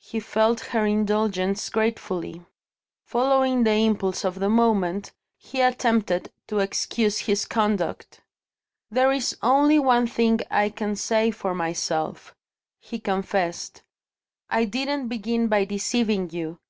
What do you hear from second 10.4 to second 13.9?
I can say for myself," he confessed,